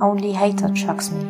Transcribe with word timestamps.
only 0.00 0.32
hatred 0.32 0.76
shocks 0.76 1.10
me. 1.10 1.24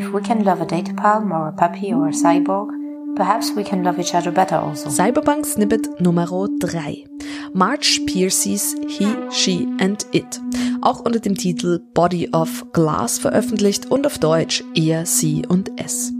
If 0.00 0.12
we 0.12 0.20
can 0.20 0.44
love 0.44 0.60
a 0.60 0.66
data 0.66 0.94
palm 0.94 1.32
or 1.32 1.48
a 1.48 1.52
puppy 1.52 1.92
or 1.92 2.08
a 2.08 2.12
cyborg, 2.12 2.68
perhaps 3.16 3.52
we 3.54 3.64
can 3.64 3.82
love 3.82 3.98
each 3.98 4.14
other 4.14 4.30
better 4.30 4.56
also. 4.56 4.88
Cyberpunk 4.88 5.46
Snippet 5.46 6.00
Nummer 6.00 6.26
3. 6.26 7.06
March 7.52 8.00
Piercy's 8.06 8.74
He, 8.88 9.14
She 9.30 9.66
and 9.78 10.04
It. 10.12 10.40
Auch 10.82 11.00
unter 11.00 11.20
dem 11.20 11.36
Titel 11.36 11.80
Body 11.94 12.28
of 12.32 12.64
Glass 12.72 13.18
veröffentlicht 13.18 13.90
und 13.90 14.06
auf 14.06 14.18
Deutsch 14.18 14.62
Er, 14.74 15.06
Sie 15.06 15.46
und 15.46 15.70
Es. 15.80 16.12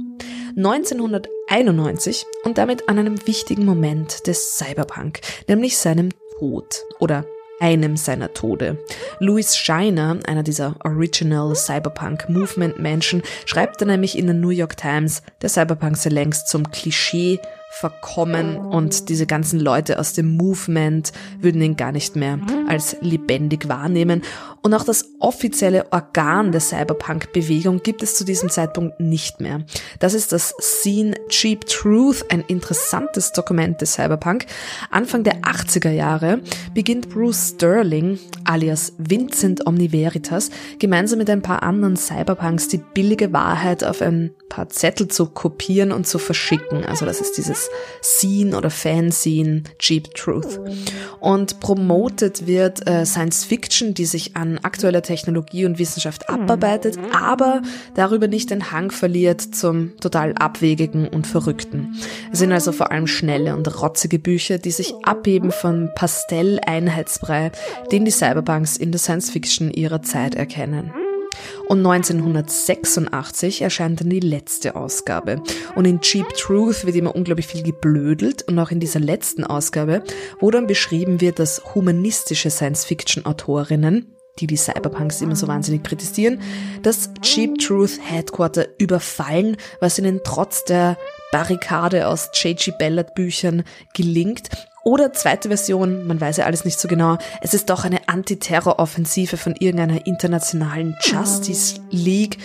1991 0.57 2.25
und 2.45 2.59
damit 2.59 2.89
an 2.89 2.99
einem 2.99 3.27
wichtigen 3.27 3.65
Moment 3.65 4.27
des 4.27 4.57
Cyberpunk, 4.57 5.21
nämlich 5.49 5.77
seinem 5.77 6.11
Tod 6.39 6.85
oder 7.01 7.25
einem 7.61 7.97
seiner 7.97 8.33
Tode. 8.33 8.79
Louis 9.19 9.57
Shiner, 9.57 10.19
einer 10.27 10.43
dieser 10.43 10.77
Original 10.85 11.55
Cyberpunk 11.55 12.29
Movement 12.29 12.79
Menschen, 12.79 13.23
schreibt 13.47 13.81
dann 13.81 13.89
nämlich 13.89 14.19
in 14.19 14.27
der 14.27 14.35
New 14.35 14.51
York 14.51 14.77
Times, 14.77 15.23
der 15.43 15.49
Cyberpunk 15.49 15.97
sei 15.97 16.11
längst 16.11 16.49
zum 16.49 16.71
Klischee 16.71 17.39
verkommen 17.75 18.57
und 18.57 19.09
diese 19.09 19.27
ganzen 19.27 19.59
Leute 19.59 19.99
aus 19.99 20.13
dem 20.13 20.37
Movement 20.37 21.13
würden 21.41 21.61
ihn 21.61 21.77
gar 21.77 21.91
nicht 21.91 22.15
mehr 22.15 22.39
als 22.69 22.97
lebendig 23.01 23.69
wahrnehmen. 23.69 24.23
Und 24.65 24.73
auch 24.73 24.85
das 24.85 25.11
offizielle 25.19 25.93
Organ 25.93 26.51
der 26.51 26.63
Cyberpunk-Bewegung 26.63 27.83
gibt 27.83 28.03
es 28.03 28.15
zu 28.15 28.25
diesem 28.25 28.49
Zeitpunkt 28.49 28.99
nicht 28.99 29.39
mehr. 29.39 29.67
Das 29.99 30.15
ist 30.15 30.33
das 30.33 30.55
Scene 30.59 31.15
Cheap 31.29 31.67
Truth, 31.67 32.25
ein 32.31 32.41
interessantes 32.41 33.33
Dokument 33.33 33.83
des 33.83 33.93
Cyberpunk. 33.93 34.47
Anfang 34.91 35.23
der 35.23 35.43
80er 35.43 35.91
Jahre 35.91 36.41
beginnt 36.73 37.11
Bruce 37.11 37.53
Sterling, 37.57 38.19
alias 38.45 38.95
Vincent 38.97 39.67
Omniveritas, 39.67 40.49
gemeinsam 40.79 41.19
mit 41.19 41.29
ein 41.29 41.43
paar 41.43 41.63
anderen 41.63 41.99
Cyberpunks 41.99 42.69
die 42.69 42.81
billige 42.95 43.35
Wahrheit 43.35 43.85
auf 43.85 44.01
ein 44.01 44.31
paar 44.49 44.71
Zettel 44.71 45.09
zu 45.09 45.27
kopieren 45.27 45.93
und 45.93 46.07
zu 46.07 46.19
verschicken. 46.19 46.87
Also 46.87 47.05
das 47.05 47.21
ist 47.21 47.37
dieses 47.37 47.69
Scene 48.03 48.57
oder 48.57 48.71
Fanscene 48.71 49.65
Cheap 49.79 50.15
Truth. 50.15 50.59
Und 51.21 51.61
promotet 51.61 52.47
wird 52.47 52.89
äh, 52.89 53.05
Science 53.05 53.45
Fiction, 53.45 53.93
die 53.93 54.07
sich 54.07 54.37
an 54.37 54.54
aktueller 54.63 55.03
Technologie 55.03 55.65
und 55.65 55.79
Wissenschaft 55.79 56.29
abarbeitet, 56.29 56.99
aber 57.13 57.63
darüber 57.95 58.29
nicht 58.29 58.51
den 58.51 58.71
Hang 58.71 58.91
verliert 58.91 59.41
zum 59.41 59.97
total 59.99 60.35
abwegigen 60.35 61.09
und 61.09 61.27
verrückten. 61.27 61.95
Es 62.33 62.39
sind 62.39 62.53
also 62.53 62.73
vor 62.73 62.91
allem 62.91 63.07
schnelle 63.07 63.57
und 63.57 63.81
rotzige 63.81 64.19
Bücher, 64.19 64.59
die 64.59 64.71
sich 64.71 64.95
abheben 65.03 65.53
vom 65.53 65.91
Pastell-Einheitsbrei, 65.95 67.53
den 67.91 68.05
die 68.05 68.11
Cyberpunks 68.11 68.77
in 68.77 68.93
der 68.93 68.99
Science 68.99 69.31
Fiction 69.31 69.71
ihrer 69.71 70.03
Zeit 70.03 70.35
erkennen. 70.35 70.93
Und 71.67 71.79
1986 71.79 73.63
erscheint 73.63 74.01
dann 74.01 74.11
die 74.11 74.21
letzte 74.21 74.77
Ausgabe. 74.77 75.43
Und 75.75 75.87
in 75.87 76.01
Cheap 76.01 76.29
Truth 76.35 76.85
wird 76.85 76.97
immer 76.97 77.15
unglaublich 77.15 77.47
viel 77.47 77.63
geblödelt. 77.63 78.43
Und 78.43 78.59
auch 78.59 78.71
in 78.71 78.81
dieser 78.81 79.01
letzten 79.01 79.45
Ausgabe, 79.45 80.03
wo 80.41 80.51
dann 80.51 80.67
beschrieben 80.67 81.21
wird, 81.21 81.39
dass 81.39 81.75
humanistische 81.75 82.51
Science-Fiction-Autorinnen 82.51 84.15
die 84.41 84.47
die 84.47 84.57
Cyberpunks 84.57 85.21
immer 85.21 85.37
so 85.37 85.47
wahnsinnig 85.47 85.85
kritisieren, 85.85 86.41
das 86.83 87.11
Cheap 87.23 87.59
Truth 87.59 87.99
Headquarter 88.03 88.67
überfallen, 88.79 89.57
was 89.81 89.99
ihnen 89.99 90.21
trotz 90.25 90.65
der 90.65 90.97
Barrikade 91.31 92.09
aus 92.09 92.31
J.G. 92.35 92.73
Ballard 92.79 93.15
Büchern 93.15 93.65
gelingt 93.95 94.51
oder 94.85 95.15
zweite 95.15 95.49
Version, 95.49 96.07
man 96.07 96.21
weiß 96.21 96.37
ja 96.37 96.45
alles 96.45 96.67
nicht 96.67 96.79
so 96.79 96.89
genau, 96.89 97.17
es 97.41 97.55
ist 97.55 97.71
doch 97.71 97.85
eine 97.85 98.07
Antiterroroffensive 98.09 99.39
von 99.39 99.57
irgendeiner 99.57 100.07
internationalen 100.07 100.95
Justice 101.01 101.81
League. 101.91 102.37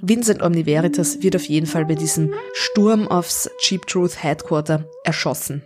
Vincent 0.00 0.42
Omniveritas 0.42 1.22
wird 1.22 1.36
auf 1.36 1.44
jeden 1.44 1.66
Fall 1.66 1.84
bei 1.84 1.94
diesem 1.94 2.32
Sturm 2.54 3.06
aufs 3.06 3.50
Cheap 3.58 3.86
Truth 3.86 4.22
Headquarter 4.22 4.84
erschossen. 5.04 5.62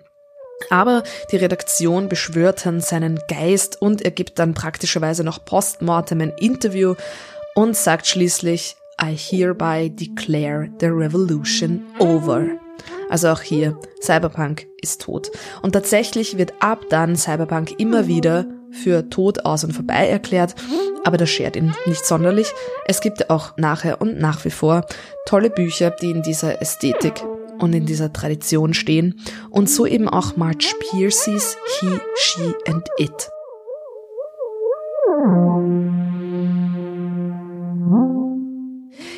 Aber 0.70 1.02
die 1.30 1.36
Redaktion 1.36 2.08
beschwört 2.08 2.66
dann 2.66 2.80
seinen 2.80 3.20
Geist 3.28 3.80
und 3.80 4.02
er 4.02 4.10
gibt 4.10 4.38
dann 4.38 4.54
praktischerweise 4.54 5.22
noch 5.24 5.44
postmortem 5.44 6.20
ein 6.20 6.32
Interview 6.38 6.94
und 7.54 7.76
sagt 7.76 8.06
schließlich, 8.06 8.76
I 9.00 9.14
hereby 9.16 9.90
declare 9.90 10.68
the 10.80 10.86
revolution 10.86 11.84
over. 11.98 12.46
Also 13.10 13.28
auch 13.28 13.40
hier, 13.40 13.78
Cyberpunk 14.02 14.66
ist 14.80 15.02
tot. 15.02 15.30
Und 15.62 15.72
tatsächlich 15.72 16.38
wird 16.38 16.54
ab 16.60 16.80
dann 16.90 17.16
Cyberpunk 17.16 17.78
immer 17.78 18.06
wieder 18.06 18.46
für 18.70 19.08
tot 19.08 19.44
aus 19.44 19.64
und 19.64 19.72
vorbei 19.72 20.08
erklärt, 20.08 20.54
aber 21.04 21.16
das 21.16 21.30
schert 21.30 21.56
ihn 21.56 21.74
nicht 21.86 22.04
sonderlich. 22.04 22.52
Es 22.86 23.00
gibt 23.00 23.30
auch 23.30 23.56
nachher 23.56 24.00
und 24.00 24.18
nach 24.18 24.44
wie 24.44 24.50
vor 24.50 24.84
tolle 25.24 25.50
Bücher, 25.50 25.90
die 25.90 26.10
in 26.10 26.22
dieser 26.22 26.60
Ästhetik 26.60 27.22
und 27.58 27.74
in 27.74 27.86
dieser 27.86 28.12
Tradition 28.12 28.74
stehen 28.74 29.14
und 29.50 29.68
so 29.68 29.86
eben 29.86 30.08
auch 30.08 30.36
March 30.36 30.74
Piercy's 30.80 31.56
He, 31.80 31.88
She 32.16 32.54
and 32.66 32.84
It. 32.98 33.30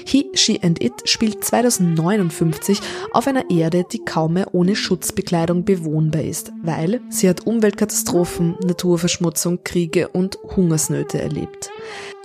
He, 0.09 0.31
She 0.33 0.59
and 0.63 0.83
It 0.83 1.07
spielt 1.07 1.45
2059 1.45 2.81
auf 3.13 3.27
einer 3.27 3.51
Erde, 3.51 3.85
die 3.93 3.99
kaum 3.99 4.35
mehr 4.35 4.55
ohne 4.55 4.75
Schutzbekleidung 4.75 5.67
bewohnbar 5.67 6.23
ist, 6.23 6.51
weil 6.63 7.03
sie 7.11 7.29
hat 7.29 7.47
Umweltkatastrophen, 7.47 8.57
Naturverschmutzung, 8.65 9.65
Kriege 9.65 10.09
und 10.09 10.39
Hungersnöte 10.57 11.21
erlebt. 11.21 11.71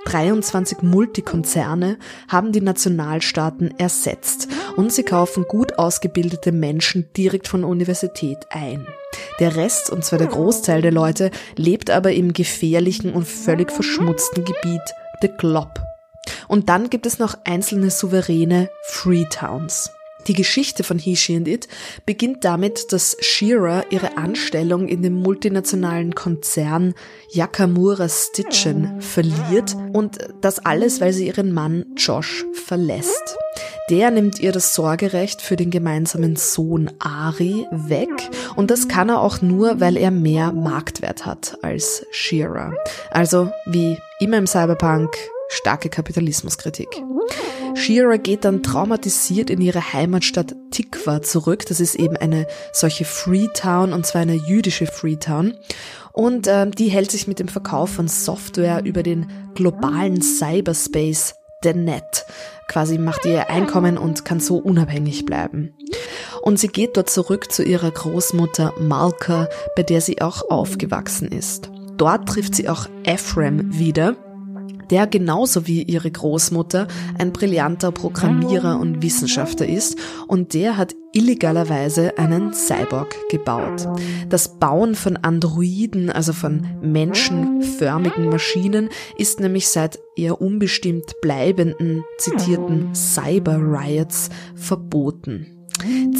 23 0.06 0.82
Multikonzerne 0.82 1.98
haben 2.30 2.54
die 2.54 2.62
Nationalstaaten 2.62 3.78
ersetzt 3.78 4.48
und 4.76 4.92
sie 4.92 5.04
kaufen 5.04 5.46
gut 5.48 5.78
ausgebildete 5.78 6.52
Menschen 6.52 7.12
direkt 7.16 7.48
von 7.48 7.64
Universität 7.64 8.40
ein. 8.50 8.88
Der 9.40 9.56
Rest, 9.56 9.90
und 9.90 10.04
zwar 10.04 10.20
der 10.20 10.28
Großteil 10.28 10.82
der 10.82 10.92
Leute, 10.92 11.32
lebt 11.56 11.90
aber 11.90 12.14
im 12.14 12.34
gefährlichen 12.34 13.14
und 13.14 13.28
völlig 13.28 13.72
verschmutzten 13.72 14.46
Gebiet 14.46 14.82
The 15.22 15.30
Glob 15.38 15.80
und 16.48 16.70
dann 16.70 16.90
gibt 16.90 17.06
es 17.06 17.20
noch 17.20 17.36
einzelne 17.44 17.90
souveräne 17.90 18.70
Freetowns. 18.84 19.92
Die 20.28 20.34
Geschichte 20.34 20.84
von 20.84 21.00
He, 21.00 21.18
She 21.18 21.36
and 21.36 21.50
It 21.50 21.68
beginnt 22.06 22.46
damit, 22.46 22.94
dass 22.94 23.18
Shira 23.20 23.84
ihre 23.90 24.18
Anstellung 24.18 24.88
in 24.88 25.02
dem 25.02 25.16
multinationalen 25.16 26.16
Konzern 26.16 26.94
Yakamura 27.32 28.08
Stitchen 28.08 29.02
verliert 29.02 29.76
und 29.92 30.20
das 30.40 30.60
alles, 30.60 31.02
weil 31.02 31.12
sie 31.12 31.28
ihren 31.28 31.52
Mann 31.52 31.88
Josh 31.98 32.46
verlässt. 32.54 33.38
Der 33.90 34.12
nimmt 34.12 34.40
ihr 34.40 34.52
das 34.52 34.74
Sorgerecht 34.74 35.42
für 35.42 35.56
den 35.56 35.70
gemeinsamen 35.70 36.36
Sohn 36.38 36.90
Ari 37.00 37.68
weg 37.72 38.10
und 38.56 38.72
das 38.72 38.88
kann 38.88 39.10
er 39.10 39.20
auch 39.20 39.42
nur, 39.42 39.82
weil 39.82 39.98
er 39.98 40.12
mehr 40.12 40.54
Marktwert 40.54 41.26
hat 41.26 41.58
als 41.62 42.06
Shira. 42.12 42.74
Also 43.12 43.52
wie 43.66 43.98
immer 44.20 44.38
im 44.38 44.48
Cyberpunk 44.48 45.10
starke 45.50 45.90
Kapitalismuskritik. 45.90 46.88
Shira 47.76 48.18
geht 48.18 48.46
dann 48.46 48.64
traumatisiert 48.64 49.50
in 49.50 49.60
ihre 49.62 49.94
Heimatstadt 49.94 50.56
Tikva 50.72 51.22
zurück. 51.22 51.66
Das 51.68 51.80
ist 51.80 51.96
eben 51.96 52.18
eine 52.18 52.48
solche 52.72 53.06
Freetown 53.06 53.94
und 53.94 54.06
zwar 54.06 54.22
eine 54.22 54.36
jüdische 54.36 54.86
Freetown. 54.86 55.56
Und 56.12 56.48
äh, 56.48 56.70
die 56.70 56.90
hält 56.90 57.12
sich 57.12 57.28
mit 57.28 57.40
dem 57.40 57.48
Verkauf 57.48 57.90
von 57.90 58.08
Software 58.08 58.86
über 58.86 59.02
den 59.02 59.28
globalen 59.56 60.22
Cyberspace, 60.22 61.36
Net, 61.72 62.26
quasi 62.68 62.98
macht 62.98 63.26
ihr 63.26 63.50
Einkommen 63.50 63.98
und 63.98 64.26
kann 64.26 64.40
so 64.40 64.58
unabhängig 64.58 65.26
bleiben. 65.26 65.74
Und 66.42 66.60
sie 66.60 66.68
geht 66.68 66.98
dort 66.98 67.10
zurück 67.10 67.52
zu 67.52 67.64
ihrer 67.64 67.90
Großmutter 67.90 68.74
Malka, 68.80 69.48
bei 69.76 69.84
der 69.84 70.02
sie 70.02 70.22
auch 70.22 70.50
aufgewachsen 70.50 71.30
ist. 71.30 71.70
Dort 71.96 72.28
trifft 72.28 72.56
sie 72.56 72.68
auch 72.68 72.88
Ephraim 73.04 73.78
wieder, 73.78 74.16
der 74.90 75.08
genauso 75.08 75.68
wie 75.68 75.84
ihre 75.84 76.12
Großmutter 76.12 76.88
ein 77.18 77.34
brillanter 77.34 77.92
Programmierer 77.92 78.80
und 78.80 79.02
Wissenschaftler 79.02 79.68
ist 79.68 79.98
und 80.28 80.54
der 80.54 80.78
hat 80.78 80.96
illegalerweise 81.14 82.18
einen 82.18 82.54
Cyborg 82.54 83.16
gebaut. 83.30 83.88
Das 84.30 84.60
Bauen 84.60 84.96
von 84.96 85.18
Androiden, 85.18 86.10
also 86.10 86.34
von 86.34 86.68
menschenförmigen 86.82 88.30
Maschinen, 88.30 88.90
ist 89.18 89.40
nämlich 89.40 89.68
seit 89.68 90.00
eher 90.16 90.42
unbestimmt 90.42 91.22
bleibenden, 91.22 92.04
zitierten 92.18 92.94
Cyber 92.94 93.58
Riots 93.58 94.30
verboten. 94.56 95.63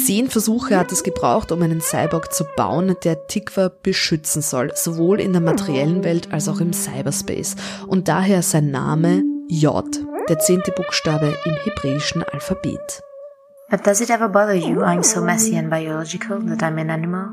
Zehn 0.06 0.30
Versuche 0.30 0.78
hat 0.78 0.92
es 0.92 1.04
gebraucht, 1.04 1.52
um 1.52 1.62
einen 1.62 1.82
Cyborg 1.82 2.34
zu 2.34 2.46
bauen, 2.56 2.96
der 3.04 3.28
Tikva 3.28 3.72
beschützen 3.82 4.42
soll, 4.42 4.72
sowohl 4.76 5.20
in 5.20 5.34
der 5.34 5.42
materiellen 5.42 6.04
Welt 6.04 6.32
als 6.32 6.48
auch 6.48 6.60
im 6.60 6.74
Cyberspace. 6.74 7.56
Und 7.88 8.08
daher 8.08 8.42
sein 8.42 8.72
Name 8.72 9.24
J, 9.50 9.86
der 10.30 10.40
zehnte 10.40 10.72
Buchstabe 10.72 11.38
im 11.46 11.56
hebräischen 11.64 12.24
Alphabet. 12.24 13.02
But 13.70 13.86
does 13.86 14.02
it 14.02 14.10
ever 14.10 14.30
bother 14.30 14.54
you 14.54 14.82
I'm 14.82 15.04
so 15.04 15.22
messy 15.22 15.58
and 15.58 15.70
biological 15.70 16.40
that 16.48 16.62
I'm 16.62 16.80
an 16.80 16.90
animal? 16.90 17.33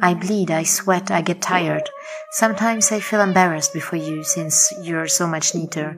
I 0.00 0.14
bleed, 0.14 0.50
I 0.50 0.64
sweat, 0.64 1.10
I 1.10 1.22
get 1.22 1.40
tired. 1.40 1.88
Sometimes 2.30 2.92
I 2.92 3.00
feel 3.00 3.20
embarrassed 3.20 3.72
before 3.72 3.98
you 3.98 4.22
since 4.22 4.72
you're 4.82 5.08
so 5.08 5.26
much 5.26 5.54
neater. 5.54 5.96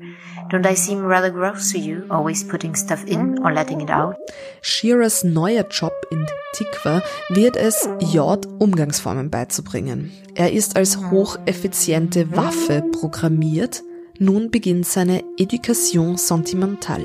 Don't 0.48 0.66
I 0.66 0.74
seem 0.74 1.04
rather 1.04 1.30
gross 1.30 1.72
to 1.72 1.78
you, 1.78 2.06
always 2.10 2.42
putting 2.42 2.74
stuff 2.74 3.04
in 3.06 3.38
or 3.44 3.52
letting 3.52 3.80
it 3.80 3.90
out? 3.90 4.16
Shearers 4.62 5.22
neuer 5.22 5.64
Job 5.64 5.92
in 6.10 6.26
Tikva 6.54 7.02
wird 7.30 7.56
es, 7.56 7.88
J 8.00 8.46
Umgangsformen 8.58 9.30
beizubringen. 9.30 10.10
Er 10.34 10.52
ist 10.52 10.76
als 10.76 10.96
hocheffiziente 11.10 12.34
Waffe 12.36 12.82
programmiert. 12.92 13.82
Nun 14.18 14.50
beginnt 14.50 14.86
seine 14.86 15.22
Education 15.38 16.16
sentimentale. 16.16 17.04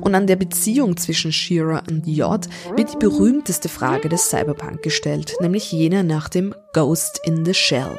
Und 0.00 0.14
an 0.14 0.26
der 0.26 0.36
Beziehung 0.36 0.96
zwischen 0.96 1.32
Shearer 1.32 1.82
und 1.88 2.06
J 2.06 2.46
wird 2.76 2.92
die 2.92 2.98
berühmteste 2.98 3.68
Frage 3.68 4.08
des 4.08 4.30
Cyberpunk 4.30 4.82
gestellt, 4.82 5.34
nämlich 5.40 5.72
jene 5.72 6.04
nach 6.04 6.28
dem 6.28 6.54
Ghost 6.72 7.20
in 7.24 7.44
the 7.44 7.54
Shell. 7.54 7.98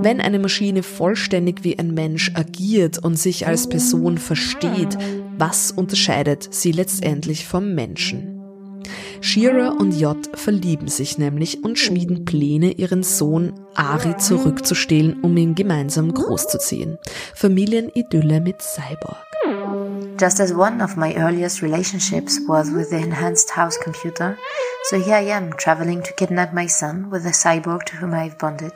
Wenn 0.00 0.20
eine 0.20 0.38
Maschine 0.38 0.82
vollständig 0.82 1.62
wie 1.64 1.78
ein 1.78 1.94
Mensch 1.94 2.32
agiert 2.34 2.98
und 2.98 3.18
sich 3.18 3.46
als 3.46 3.68
Person 3.68 4.18
versteht, 4.18 4.96
was 5.38 5.70
unterscheidet 5.70 6.52
sie 6.52 6.72
letztendlich 6.72 7.46
vom 7.46 7.74
Menschen? 7.74 8.40
Shearer 9.20 9.78
und 9.78 9.98
J 10.00 10.16
verlieben 10.34 10.88
sich 10.88 11.18
nämlich 11.18 11.62
und 11.62 11.78
schmieden 11.78 12.24
Pläne, 12.24 12.72
ihren 12.72 13.02
Sohn 13.02 13.52
Ari 13.74 14.16
zurückzustehlen, 14.16 15.20
um 15.20 15.36
ihn 15.36 15.54
gemeinsam 15.54 16.12
großzuziehen. 16.14 16.96
Familienidylle 17.34 18.40
mit 18.40 18.62
Cyborg. 18.62 19.29
Just 20.20 20.38
as 20.38 20.52
one 20.52 20.82
of 20.82 20.98
my 20.98 21.14
earliest 21.14 21.62
relationships 21.62 22.38
was 22.46 22.70
with 22.70 22.90
the 22.90 22.98
enhanced 22.98 23.48
house 23.48 23.78
computer, 23.78 24.38
so 24.82 25.00
here 25.00 25.14
I 25.14 25.32
am 25.38 25.54
traveling 25.54 26.02
to 26.02 26.12
kidnap 26.12 26.52
my 26.52 26.66
son 26.66 27.08
with 27.08 27.22
the 27.22 27.30
cyborg 27.30 27.84
to 27.84 27.96
whom 27.96 28.12
I 28.12 28.24
have 28.24 28.36
bonded, 28.36 28.74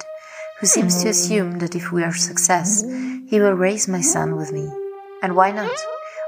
who 0.58 0.66
seems 0.66 1.02
to 1.02 1.10
assume 1.10 1.58
that 1.58 1.74
if 1.74 1.92
we 1.92 2.02
are 2.02 2.14
success, 2.14 2.82
he 3.28 3.40
will 3.40 3.52
raise 3.52 3.86
my 3.86 4.00
son 4.00 4.36
with 4.36 4.52
me. 4.52 4.70
And 5.20 5.36
why 5.36 5.50
not? 5.50 5.76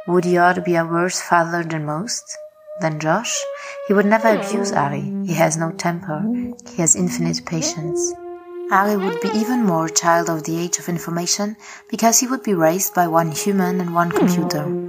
Would 0.07 0.27
he 0.27 0.35
Yod 0.35 0.63
be 0.67 0.75
a 0.75 0.85
worse 0.85 1.23
father 1.23 1.65
than 1.65 1.87
most? 1.87 2.37
Than 2.83 3.01
Josh? 3.01 3.43
He 3.89 3.95
would 3.95 4.05
never 4.05 4.29
abuse 4.29 4.71
Ari. 4.71 5.01
He 5.25 5.33
has 5.33 5.57
no 5.57 5.73
temper. 5.73 6.21
He 6.75 6.83
has 6.83 6.95
infinite 6.95 7.47
patience. 7.47 8.13
Ari 8.71 8.99
would 8.99 9.23
be 9.23 9.29
even 9.29 9.65
more 9.65 9.87
a 9.87 9.91
child 9.91 10.29
of 10.29 10.45
the 10.45 10.59
age 10.59 10.79
of 10.79 10.91
information 10.91 11.57
because 11.89 12.21
he 12.21 12.27
would 12.27 12.43
be 12.43 12.53
raised 12.53 12.93
by 12.93 13.09
one 13.09 13.31
human 13.31 13.81
and 13.81 13.95
one 13.95 14.11
computer. 14.11 14.86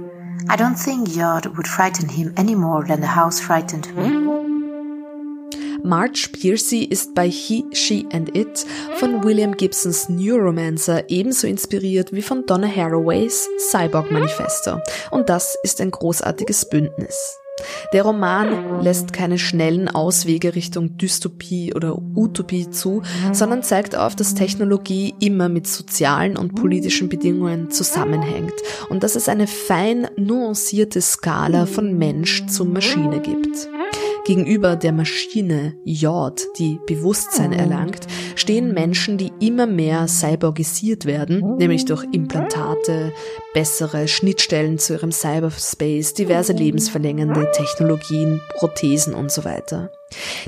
I 0.48 0.56
don't 0.56 0.76
think 0.76 1.16
Yod 1.16 1.46
would 1.56 1.66
frighten 1.66 2.08
him 2.08 2.32
any 2.36 2.54
more 2.54 2.84
than 2.84 3.00
the 3.00 3.06
house 3.06 3.40
frightened 3.40 3.94
me. 3.96 4.28
Marge 5.82 6.30
Piercy 6.32 6.84
ist 6.84 7.14
bei 7.14 7.28
He, 7.28 7.64
She 7.72 8.06
and 8.12 8.36
It 8.36 8.66
von 8.96 9.24
William 9.24 9.56
Gibsons 9.56 10.08
Neuromancer 10.08 11.08
ebenso 11.08 11.46
inspiriert 11.46 12.12
wie 12.12 12.22
von 12.22 12.44
Donna 12.46 12.68
Haraways 12.68 13.48
Cyborg 13.70 14.10
Manifesto. 14.10 14.80
Und 15.10 15.28
das 15.28 15.56
ist 15.62 15.80
ein 15.80 15.90
großartiges 15.90 16.68
Bündnis. 16.68 17.38
Der 17.92 18.02
Roman 18.02 18.82
lässt 18.82 19.12
keine 19.12 19.38
schnellen 19.38 19.88
Auswege 19.88 20.54
Richtung 20.54 20.96
Dystopie 20.98 21.74
oder 21.74 21.96
Utopie 22.14 22.70
zu, 22.70 23.02
sondern 23.32 23.62
zeigt 23.62 23.96
auf, 23.96 24.14
dass 24.16 24.34
Technologie 24.34 25.14
immer 25.20 25.48
mit 25.48 25.66
sozialen 25.66 26.36
und 26.36 26.54
politischen 26.54 27.08
Bedingungen 27.08 27.70
zusammenhängt 27.70 28.54
und 28.88 29.02
dass 29.02 29.16
es 29.16 29.28
eine 29.28 29.46
fein 29.46 30.08
nuancierte 30.16 31.00
Skala 31.00 31.66
von 31.66 31.96
Mensch 31.96 32.46
zu 32.46 32.64
Maschine 32.64 33.20
gibt. 33.20 33.68
Gegenüber 34.28 34.76
der 34.76 34.92
Maschine 34.92 35.74
J, 35.84 36.38
die 36.58 36.78
Bewusstsein 36.86 37.54
erlangt, 37.54 38.06
stehen 38.36 38.74
Menschen, 38.74 39.16
die 39.16 39.32
immer 39.40 39.66
mehr 39.66 40.06
cyborgisiert 40.06 41.06
werden, 41.06 41.56
nämlich 41.56 41.86
durch 41.86 42.04
Implantate, 42.12 43.14
bessere 43.54 44.06
Schnittstellen 44.06 44.76
zu 44.76 44.92
ihrem 44.92 45.12
Cyberspace, 45.12 46.12
diverse 46.12 46.52
lebensverlängernde 46.52 47.50
Technologien, 47.52 48.42
Prothesen 48.56 49.14
und 49.14 49.32
so 49.32 49.46
weiter. 49.46 49.90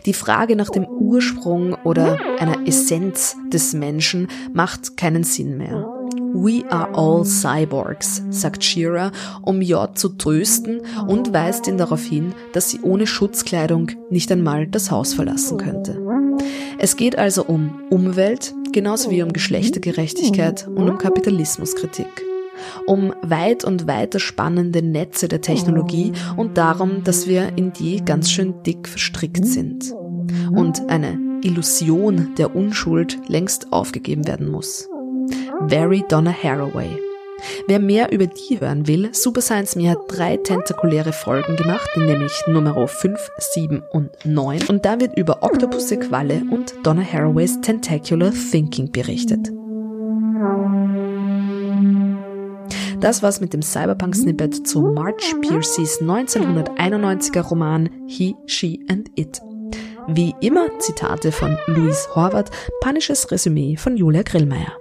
Die 0.04 0.12
Frage 0.12 0.56
nach 0.56 0.68
dem 0.68 0.86
Ursprung 0.86 1.72
oder 1.82 2.18
einer 2.38 2.66
Essenz 2.68 3.34
des 3.50 3.72
Menschen 3.72 4.28
macht 4.52 4.98
keinen 4.98 5.24
Sinn 5.24 5.56
mehr. 5.56 5.89
We 6.32 6.64
are 6.70 6.94
all 6.94 7.24
cyborgs, 7.24 8.22
sagt 8.30 8.64
Shira, 8.64 9.12
um 9.42 9.60
J 9.62 9.98
zu 9.98 10.10
trösten 10.10 10.80
und 11.06 11.32
weist 11.32 11.66
ihn 11.66 11.78
darauf 11.78 12.04
hin, 12.04 12.34
dass 12.52 12.70
sie 12.70 12.80
ohne 12.80 13.06
Schutzkleidung 13.06 13.90
nicht 14.10 14.30
einmal 14.30 14.66
das 14.66 14.90
Haus 14.90 15.14
verlassen 15.14 15.58
könnte. 15.58 16.00
Es 16.78 16.96
geht 16.96 17.18
also 17.18 17.44
um 17.44 17.82
Umwelt, 17.90 18.54
genauso 18.72 19.10
wie 19.10 19.22
um 19.22 19.32
Geschlechtergerechtigkeit 19.32 20.66
und 20.68 20.88
um 20.88 20.98
Kapitalismuskritik 20.98 22.24
um 22.86 23.14
weit 23.22 23.64
und 23.64 23.86
weiter 23.86 24.20
spannende 24.20 24.82
Netze 24.82 25.28
der 25.28 25.40
Technologie 25.40 26.12
und 26.36 26.58
darum, 26.58 27.04
dass 27.04 27.26
wir 27.26 27.56
in 27.56 27.72
die 27.72 28.04
ganz 28.04 28.30
schön 28.30 28.62
dick 28.64 28.88
verstrickt 28.88 29.46
sind. 29.46 29.92
Und 30.52 30.88
eine 30.90 31.18
Illusion 31.42 32.34
der 32.36 32.54
Unschuld 32.54 33.18
längst 33.28 33.72
aufgegeben 33.72 34.26
werden 34.26 34.50
muss. 34.50 34.88
Very 35.68 36.04
Donna 36.08 36.32
Haraway. 36.32 36.98
Wer 37.66 37.78
mehr 37.80 38.12
über 38.12 38.26
die 38.26 38.60
hören 38.60 38.86
will, 38.86 39.10
Super 39.12 39.40
Science 39.40 39.76
Me 39.76 39.88
hat 39.90 39.98
drei 40.08 40.36
tentakuläre 40.36 41.12
Folgen 41.12 41.56
gemacht, 41.56 41.88
nämlich 41.96 42.32
Nummer 42.46 42.86
5, 42.86 43.18
7 43.54 43.82
und 43.90 44.10
9. 44.24 44.68
Und 44.68 44.84
da 44.84 45.00
wird 45.00 45.16
über 45.16 45.42
Octopusse 45.42 45.98
Qualle 45.98 46.42
und 46.50 46.74
Donna 46.82 47.02
Haraways 47.02 47.60
Tentacular 47.60 48.32
Thinking 48.32 48.90
berichtet. 48.90 49.50
Das 53.00 53.22
war's 53.22 53.40
mit 53.40 53.54
dem 53.54 53.62
Cyberpunk-Snippet 53.62 54.66
zu 54.66 54.82
March 54.82 55.34
Piercys 55.40 56.00
1991er 56.02 57.40
Roman 57.42 57.88
He, 58.06 58.34
She 58.46 58.84
and 58.90 59.08
It. 59.14 59.40
Wie 60.08 60.34
immer 60.40 60.66
Zitate 60.80 61.32
von 61.32 61.56
Louise 61.66 62.08
Horvath, 62.14 62.50
panisches 62.80 63.30
Resümee 63.30 63.76
von 63.76 63.96
Julia 63.96 64.22
Grillmeier. 64.22 64.72